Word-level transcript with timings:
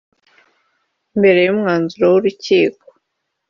Mbere 1.19 1.39
y’umwanzuro 1.43 2.05
w’urukiko 2.13 2.85